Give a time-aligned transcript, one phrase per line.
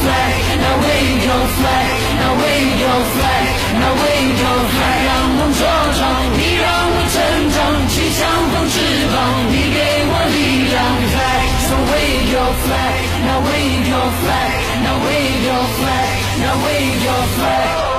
[0.00, 1.88] flag now wave your flag
[2.20, 3.46] now wave your flag
[3.80, 5.62] now wave your flag 让梦茁
[5.98, 6.02] 壮
[6.38, 7.16] 你让我成
[7.54, 7.58] 长
[7.88, 8.20] 旗像
[8.50, 8.76] 风翅
[9.12, 9.16] 膀
[9.52, 9.80] 你给
[10.10, 10.38] 我力
[10.72, 10.76] 量
[11.12, 14.50] flag so wave your flag now wave your flag
[14.84, 16.10] now wave your flag
[16.42, 17.91] now wave your flag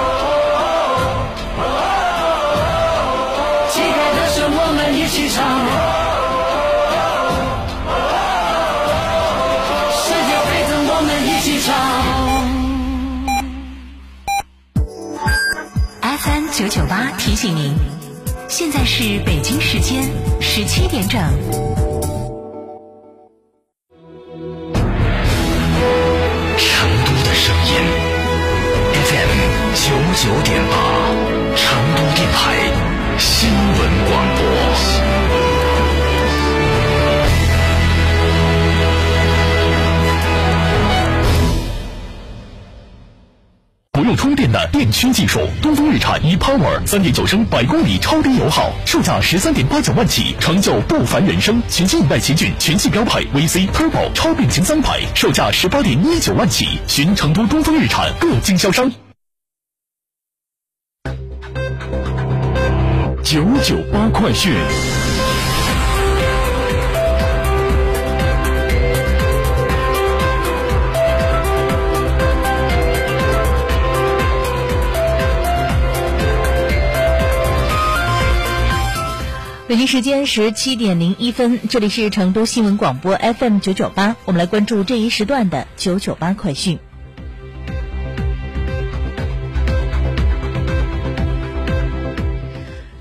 [16.64, 17.76] 九九八提醒您，
[18.48, 20.10] 现在是北京时间
[20.40, 21.22] 十七点整。
[44.04, 51.62] 用充电的电驱技术，东风日产 ePower 三点九升百公里超低油耗，售价十三点八九万起，成就不凡人生。
[51.70, 58.92] 全新一代奇骏全系标配 VC Turbo 超变形三排，售价十八点一九万起，寻成都东风日产各经销商。
[63.24, 64.54] 九九八快讯。
[79.74, 86.78] 北京时间十七点零一分，这里是成都新闻广播 FM 九九八，我们来关注这一时段的九九八快讯。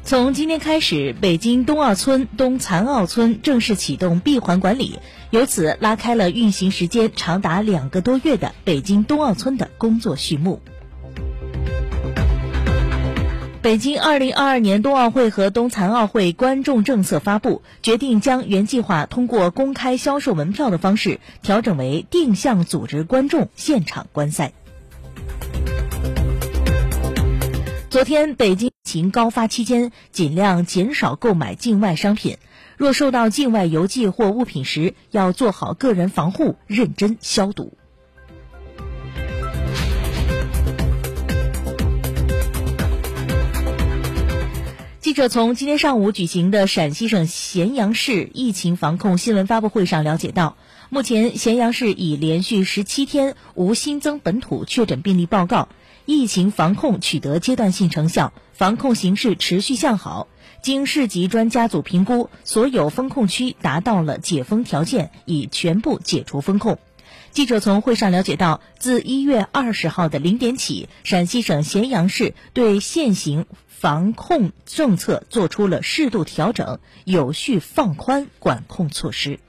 [0.03, 4.99] 从今天开始，北京冬奥村、冬残奥村正式启动闭环管理，
[5.29, 10.63] 由此拉开了运行时间长达两个多月的北京冬奥村的工作序幕。
[13.63, 24.53] 北京二零二二年冬奥会和冬残奥会观众政策发布，决定将原计划通过公开销售门票的方式调整为定向组织观众现场观赛。
[27.89, 32.39] 昨天，北京疫情高发期间，尽量减少购买境外商品。
[32.77, 37.79] 若受到境外邮寄或物品时，要做好个人防护，认真消毒。
[45.13, 50.57] 记者从今天上午举行的陕西省咸阳市疫情防控新闻发布会上了解到，
[50.89, 55.69] 目前咸阳市已连续十七天无新增本土确诊病例报告，
[56.07, 60.29] 疫情防控取得阶段性成效，防控形势持续向好。
[60.63, 66.79] 经市级专家组评估，所有封控区达到了解封条件，已全部解除封控。
[67.33, 79.41] 记者从会上了解到，自一月二十号的零点起，陕西省咸阳市对现行防控政策做出了适度调整，有序放宽管控措施。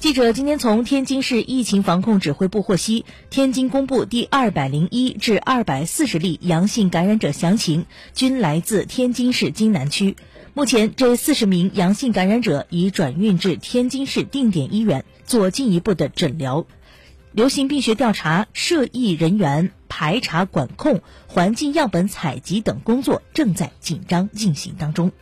[0.00, 10.16] 记者今天从天津市疫情防控指挥部获悉，天津公布第二百零一至二百四十例阳性感染者详情，均来自天津市津南区。
[10.52, 16.66] 目前，这四十名阳性感染者已转运至天津市定点医院做进一步的诊疗。
[17.30, 25.12] 流行病学调查、涉疫人员排查管控、环境样本采集等工作正在紧张进行当中。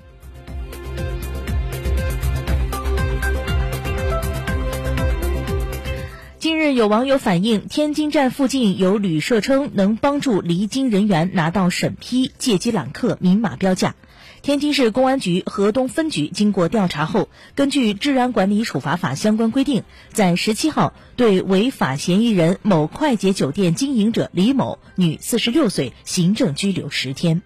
[6.39, 13.95] 近日，有网友反映，天津站附近有旅社称能帮助离京人员拿到审批借机揽客明码标价。
[14.41, 19.83] 天津市公安局河东分局经过调查后，根据《治安管理处罚法》相关规定，
[20.13, 27.43] 在十七号对违法嫌疑人某快捷酒店经营者李某，女，四十六岁，行政拘留十天。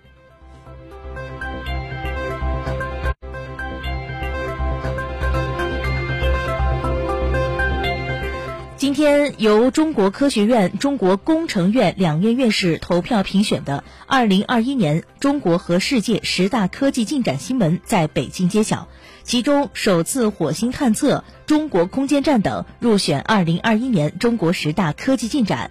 [8.94, 18.88] 今天由中国科学院、中国工程院两院院士投票评选的二零二一年中国和世界十大科技进展新闻在北京揭晓，
[19.22, 25.70] 其中首次火星探测、中国空间站等入选二零二一年中国十大科技进展，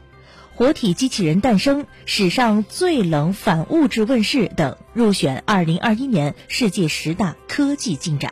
[0.55, 8.31] 活体机器人诞生、史上最冷反物质问世等入选二零二一年世界十大科技进展。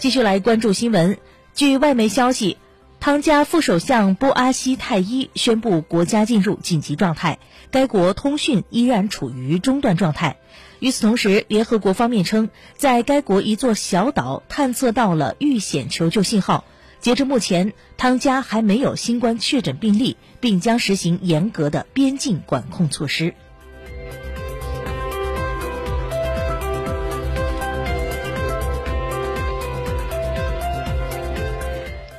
[0.00, 1.18] 继续来关注新闻。
[1.52, 2.56] 据外媒消息，
[3.00, 7.38] 汤加副首相波阿西泰伊宣布国家进入紧急状态，
[7.70, 10.38] 该国通讯依然处于中断状态。
[10.78, 12.48] 与此同时，联合国方面称，
[12.78, 16.64] 在该国一座小岛探测到了遇险求救信号。
[17.00, 23.34] 截至目前，汤加还没有新冠确诊病例，并将实行严格的边境管控措施。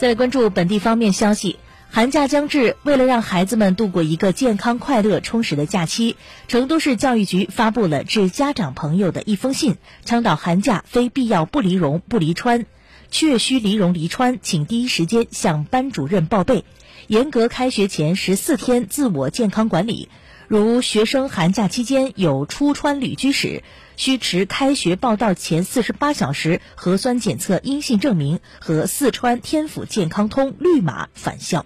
[0.02, 1.60] 再来关注本地方面消息，
[1.92, 6.16] 寒假将至，为了让孩子们度过一个健康、快乐、充实的假期，
[6.48, 12.66] 成都市教育局发布了致家长朋友的一封信，倡导寒假非必要不离蓉、不离川，
[13.12, 16.66] 确需离蓉离川，请第一时间向班主任报备，
[17.06, 20.10] 严格开学前十四天自我健康管理。
[20.52, 23.64] 如学生寒假期间有出川旅居史，
[23.96, 31.66] 需持开学报到前四十八小时核酸检测阴性证明和四川天府健康通绿码返校。